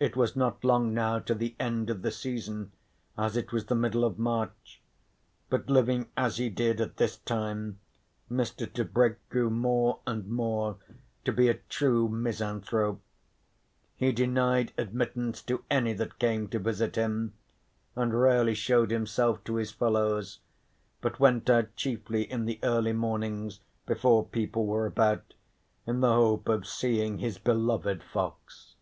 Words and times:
It 0.00 0.16
was 0.16 0.36
not 0.36 0.64
long 0.64 0.94
now 0.94 1.18
to 1.18 1.34
the 1.34 1.54
end 1.60 1.90
of 1.90 2.00
the 2.00 2.10
season, 2.10 2.72
as 3.18 3.36
it 3.36 3.52
was 3.52 3.66
the 3.66 3.74
middle 3.74 4.02
of 4.02 4.18
March. 4.18 4.80
But 5.50 5.68
living 5.68 6.08
as 6.16 6.38
he 6.38 6.48
did 6.48 6.80
at 6.80 6.96
this 6.96 7.18
time, 7.18 7.78
Mr. 8.30 8.66
Tebrick 8.66 9.18
grew 9.28 9.50
more 9.50 9.98
and 10.06 10.26
more 10.30 10.78
to 11.26 11.32
be 11.34 11.50
a 11.50 11.60
true 11.68 12.08
misanthrope. 12.08 13.02
He 13.96 14.12
denied 14.12 14.72
admittance 14.78 15.42
to 15.42 15.62
any 15.70 15.92
that 15.92 16.18
came 16.18 16.48
to 16.48 16.58
visit 16.58 16.96
him, 16.96 17.34
and 17.94 18.18
rarely 18.18 18.54
showed 18.54 18.90
himself 18.90 19.44
to 19.44 19.56
his 19.56 19.72
fellows, 19.72 20.40
but 21.02 21.20
went 21.20 21.50
out 21.50 21.76
chiefly 21.76 22.22
in 22.32 22.46
the 22.46 22.58
early 22.62 22.94
mornings 22.94 23.60
before 23.84 24.24
people 24.24 24.64
were 24.64 24.86
about, 24.86 25.34
in 25.86 26.00
the 26.00 26.14
hope 26.14 26.48
of 26.48 26.66
seeing 26.66 27.18
his 27.18 27.36
beloved 27.36 28.02
fox. 28.02 28.76